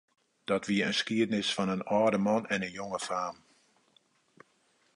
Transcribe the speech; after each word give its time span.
Dat 0.43 0.65
wie 0.69 0.83
in 0.87 0.95
skiednis 0.99 1.49
fan 1.55 1.73
in 1.75 1.83
âlde 1.97 2.19
man 2.27 2.43
en 2.53 2.65
in 2.67 2.75
jonge 2.79 3.01
faam. 3.07 3.35